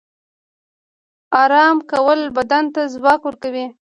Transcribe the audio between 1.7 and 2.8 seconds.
کول بدن